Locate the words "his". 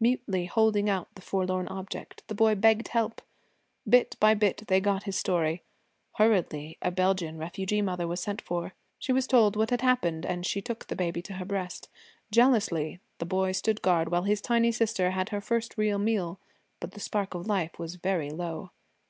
5.04-5.16, 14.24-14.42